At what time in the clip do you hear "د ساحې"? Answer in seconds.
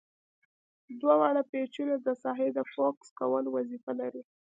1.99-2.47